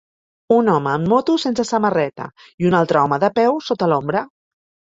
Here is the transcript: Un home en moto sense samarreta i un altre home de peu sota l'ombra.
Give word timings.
Un 0.53 0.71
home 0.75 0.93
en 0.99 1.03
moto 1.11 1.35
sense 1.43 1.67
samarreta 1.73 2.27
i 2.65 2.69
un 2.71 2.79
altre 2.81 3.03
home 3.05 3.23
de 3.27 3.33
peu 3.39 3.63
sota 3.71 3.93
l'ombra. 3.93 4.27